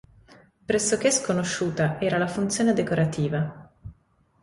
Pressoché 0.65 1.11
sconosciuta 1.11 1.99
era 2.01 2.17
la 2.17 2.25
funzione 2.27 2.73
decorativa. 2.73 3.69